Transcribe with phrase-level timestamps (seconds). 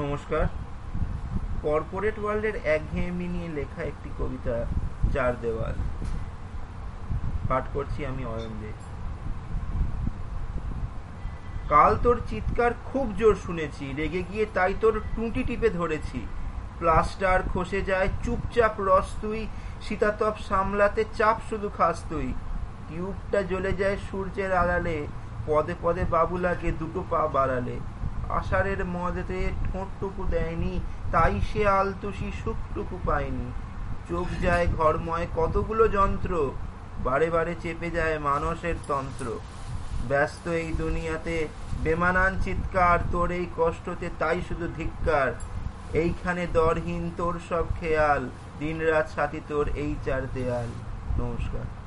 [0.00, 0.44] নমস্কার।
[1.62, 4.56] কর্পোরেট ওয়ার্ল্ডের একঘেয়েমি নিয়ে লেখা একটি কবিতা,
[5.14, 5.74] চার দেওয়াল।
[7.48, 8.70] পাঠ করছি আমি অয়ন দে
[11.72, 16.20] কাল তোর চিৎকার খুব জোর শুনেছি, রেগে গিয়ে তাই তোর টুঁটি টিপে ধরেছি।
[16.78, 19.40] প্লাস্টার খসে যায়, চুপচাপ রস তুই
[19.84, 22.28] শীতাতপ সামলাতে চাপ শুধু খাস তুই।
[22.88, 24.96] টিউবটা জ্বলে যায় সূর্যের আড়ালে,
[25.46, 27.76] পদে পদে বাবু লাগে দুটো পা বাড়ালে।
[28.28, 30.80] আষাঢ়ের মদতে ঠোঁটটুকু দেয়নি,
[31.12, 33.52] তাই সে আলতুসি সুখটুকু পায়নি।
[34.08, 36.50] চোখ যায় ঘরময় কতগুলো যন্ত্র,
[37.04, 39.38] বারে বারে চেপে যায় মানসের তন্ত্র।
[40.08, 41.48] ব্যস্ত এই দুনিয়াতে
[41.84, 45.32] বেমানান চিৎকার, তোর এই কষ্টতে তাই শুধু ধিক্কার।
[45.92, 48.28] এইখানে দরহীন তোর সব খেয়াল,
[48.58, 50.68] দিনরাত সাথী তোর এই চার দেয়াল।
[51.18, 51.81] নমস্কার।